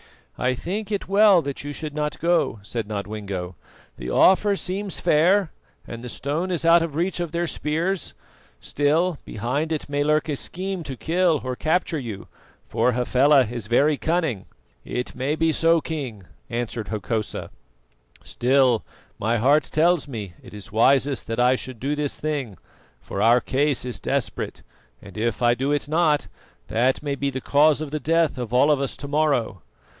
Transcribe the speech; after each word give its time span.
"I 0.35 0.55
think 0.55 0.91
it 0.91 1.07
well 1.07 1.43
that 1.43 1.63
you 1.63 1.71
should 1.71 1.93
not 1.93 2.19
go," 2.19 2.57
said 2.63 2.87
Nodwengo. 2.87 3.55
"The 3.97 4.09
offer 4.09 4.55
seems 4.55 4.99
fair, 4.99 5.51
and 5.85 6.03
the 6.03 6.09
stone 6.09 6.49
is 6.49 6.65
out 6.65 6.81
of 6.81 6.95
reach 6.95 7.19
of 7.19 7.31
their 7.31 7.45
spears; 7.45 8.15
still, 8.59 9.19
behind 9.23 9.71
it 9.71 9.87
may 9.87 10.03
lurk 10.03 10.27
a 10.27 10.35
scheme 10.35 10.81
to 10.85 10.97
kill 10.97 11.41
or 11.43 11.55
capture 11.55 11.99
you, 11.99 12.27
for 12.67 12.93
Hafela 12.93 13.41
is 13.45 13.67
very 13.67 13.95
cunning." 13.97 14.47
"It 14.83 15.13
may 15.13 15.35
be 15.35 15.51
so, 15.51 15.79
King," 15.79 16.23
answered 16.49 16.87
Hokosa; 16.87 17.51
"still, 18.23 18.83
my 19.19 19.37
heart 19.37 19.65
tells 19.65 20.07
me 20.07 20.33
it 20.41 20.55
is 20.55 20.71
wisest 20.71 21.27
that 21.27 21.39
I 21.39 21.53
should 21.53 21.79
do 21.79 21.95
this 21.95 22.19
thing, 22.19 22.57
for 22.99 23.21
our 23.21 23.41
case 23.41 23.85
is 23.85 23.99
desperate, 23.99 24.63
and 24.99 25.15
if 25.15 25.43
I 25.43 25.53
do 25.53 25.71
it 25.71 25.87
not, 25.87 26.27
that 26.69 27.03
may 27.03 27.13
be 27.13 27.29
the 27.29 27.39
cause 27.41 27.81
of 27.81 27.91
the 27.91 27.99
death 27.99 28.39
of 28.39 28.51
all 28.51 28.71
of 28.71 28.81
us 28.81 28.97
to 28.97 29.07
morrow. 29.07 29.61